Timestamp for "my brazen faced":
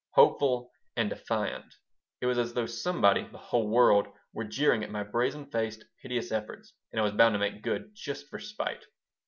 4.89-5.85